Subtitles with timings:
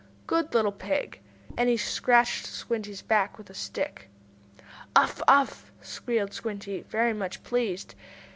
[0.25, 1.19] "Good little pig!"
[1.55, 4.09] and he scratched Squinty's back with a stick.
[4.95, 5.21] "Uff!
[5.27, 7.93] Uff!" squealed Squinty, very much pleased.